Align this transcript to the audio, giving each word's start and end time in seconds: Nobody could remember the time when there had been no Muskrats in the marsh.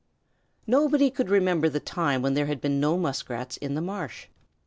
Nobody 0.65 1.11
could 1.11 1.29
remember 1.29 1.69
the 1.69 1.79
time 1.79 2.23
when 2.23 2.33
there 2.33 2.47
had 2.47 2.59
been 2.59 2.79
no 2.79 2.97
Muskrats 2.97 3.57
in 3.57 3.75
the 3.75 3.81
marsh. 3.81 4.29